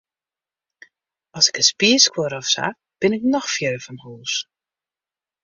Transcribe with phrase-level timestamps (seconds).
[1.37, 2.65] As ik in spier skuor of sa,
[3.01, 4.33] bin ik noch fierder fan hûs.